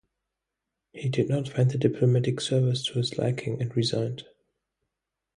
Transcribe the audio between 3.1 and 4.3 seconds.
liking, and resigned.